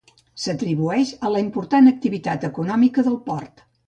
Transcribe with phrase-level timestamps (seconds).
[0.43, 3.63] S'atribueix a la important activitat econòmica del port.